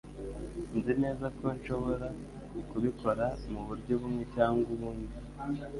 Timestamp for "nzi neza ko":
0.77-1.45